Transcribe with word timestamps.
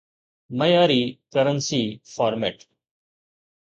معياري 0.57 1.01
currency 1.33 1.83
format 2.13 2.57